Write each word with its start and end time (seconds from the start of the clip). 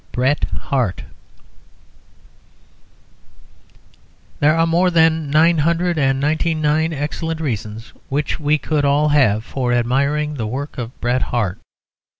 BRET 0.11 0.45
HARTE 0.45 1.03
There 4.39 4.55
are 4.55 4.65
more 4.65 4.89
than 4.89 5.29
nine 5.29 5.59
hundred 5.59 5.99
and 5.99 6.19
ninety 6.19 6.55
nine 6.55 6.91
excellent 6.91 7.39
reasons 7.39 7.93
which 8.09 8.39
we 8.39 8.57
could 8.57 8.83
all 8.83 9.09
have 9.09 9.43
for 9.45 9.71
admiring 9.73 10.33
the 10.33 10.47
work 10.47 10.79
of 10.79 10.99
Bret 11.01 11.21
Harte. 11.21 11.59